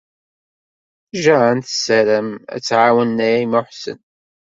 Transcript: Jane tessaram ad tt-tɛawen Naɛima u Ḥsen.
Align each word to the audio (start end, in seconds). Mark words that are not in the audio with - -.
Jane 1.23 1.61
tessaram 1.65 2.29
ad 2.53 2.61
tt-tɛawen 2.61 3.09
Naɛima 3.17 3.59
u 3.61 3.63
Ḥsen. 3.67 3.99